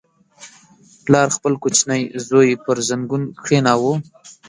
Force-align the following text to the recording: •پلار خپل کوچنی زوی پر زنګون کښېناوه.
•پلار 1.05 1.27
خپل 1.35 1.53
کوچنی 1.63 2.01
زوی 2.27 2.49
پر 2.63 2.77
زنګون 2.89 3.23
کښېناوه. 3.43 3.93